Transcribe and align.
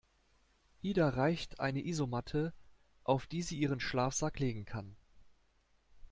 Ida 0.81 1.09
reicht 1.09 1.59
eine 1.59 1.83
Isomatte, 1.85 2.55
auf 3.03 3.27
die 3.27 3.43
sie 3.43 3.59
ihren 3.59 3.79
Schlafsack 3.79 4.39
legen 4.39 4.65
kann. 4.65 4.95